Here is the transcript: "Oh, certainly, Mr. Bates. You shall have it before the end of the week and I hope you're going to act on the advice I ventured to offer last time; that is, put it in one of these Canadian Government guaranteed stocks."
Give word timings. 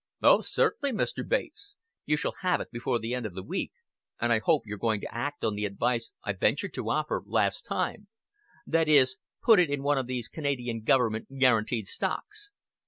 "Oh, 0.23 0.41
certainly, 0.41 0.91
Mr. 0.93 1.23
Bates. 1.29 1.75
You 2.07 2.17
shall 2.17 2.33
have 2.41 2.59
it 2.59 2.71
before 2.71 2.97
the 2.97 3.13
end 3.13 3.27
of 3.27 3.35
the 3.35 3.43
week 3.43 3.71
and 4.19 4.33
I 4.33 4.39
hope 4.39 4.63
you're 4.65 4.79
going 4.79 4.99
to 5.01 5.15
act 5.15 5.45
on 5.45 5.53
the 5.53 5.65
advice 5.65 6.11
I 6.23 6.33
ventured 6.33 6.73
to 6.73 6.89
offer 6.89 7.21
last 7.23 7.65
time; 7.67 8.07
that 8.65 8.87
is, 8.89 9.17
put 9.43 9.59
it 9.59 9.69
in 9.69 9.83
one 9.83 9.99
of 9.99 10.07
these 10.07 10.27
Canadian 10.27 10.81
Government 10.81 11.37
guaranteed 11.37 11.85
stocks." 11.85 12.49